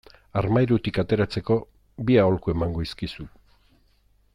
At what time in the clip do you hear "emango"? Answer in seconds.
2.57-2.87